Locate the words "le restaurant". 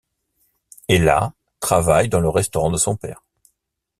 2.21-2.71